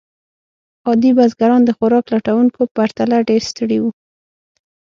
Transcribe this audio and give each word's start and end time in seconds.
عادي 0.87 1.11
بزګران 1.17 1.61
د 1.65 1.69
خوراک 1.77 2.05
لټونکو 2.13 2.61
پرتله 2.75 3.17
ډېر 3.29 3.41
ستړي 3.51 3.77
وو. 3.81 3.91